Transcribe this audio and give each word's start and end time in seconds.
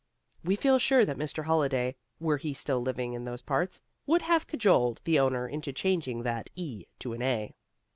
We 0.43 0.55
feel 0.55 0.79
sure 0.79 1.05
that 1.05 1.19
Mr. 1.19 1.43
Holliday, 1.43 1.95
were 2.19 2.37
he 2.37 2.55
still 2.55 2.81
living 2.81 3.13
in 3.13 3.23
those 3.25 3.43
parts, 3.43 3.83
would 4.07 4.23
have 4.23 4.47
cajoled 4.47 4.99
the 5.03 5.19
owner 5.19 5.47
into 5.47 5.71
changing 5.71 6.23
that 6.23 6.49
E 6.55 6.87
to 6.97 7.13
an 7.13 7.21
A. 7.21 7.53